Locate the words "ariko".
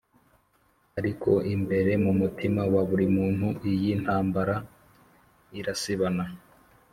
0.99-1.31